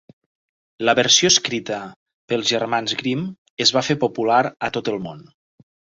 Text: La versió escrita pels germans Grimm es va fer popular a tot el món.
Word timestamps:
La 0.87 0.93
versió 0.99 1.29
escrita 1.33 1.77
pels 2.33 2.49
germans 2.53 2.95
Grimm 3.03 3.29
es 3.67 3.75
va 3.77 3.85
fer 3.91 3.97
popular 4.05 4.41
a 4.69 4.71
tot 4.79 4.91
el 4.95 4.99
món. 5.05 5.27